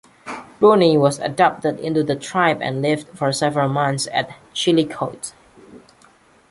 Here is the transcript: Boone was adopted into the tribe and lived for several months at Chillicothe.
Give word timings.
Boone 0.59 0.99
was 0.99 1.19
adopted 1.19 1.79
into 1.79 2.01
the 2.03 2.15
tribe 2.15 2.59
and 2.59 2.81
lived 2.81 3.07
for 3.15 3.31
several 3.31 3.69
months 3.69 4.07
at 4.11 4.33
Chillicothe. 4.51 5.31